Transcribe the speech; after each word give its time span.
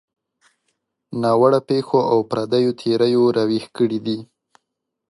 ناوړه 1.21 1.59
پېښو 1.69 1.99
او 2.11 2.17
پردیو 2.29 2.71
تیریو 2.79 3.23
راویښ 3.37 3.65
کړي 3.77 3.99
دي. 4.05 4.17